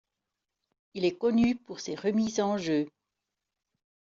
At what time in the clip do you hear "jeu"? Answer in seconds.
2.57-2.87